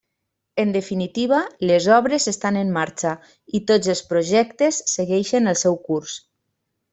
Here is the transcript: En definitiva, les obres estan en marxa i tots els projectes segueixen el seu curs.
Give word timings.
En 0.61 0.69
definitiva, 0.75 1.41
les 1.71 1.89
obres 1.97 2.25
estan 2.31 2.57
en 2.61 2.71
marxa 2.77 3.11
i 3.59 3.63
tots 3.73 3.93
els 3.95 4.01
projectes 4.15 4.81
segueixen 4.97 5.53
el 5.53 5.61
seu 5.65 5.79
curs. 5.91 6.19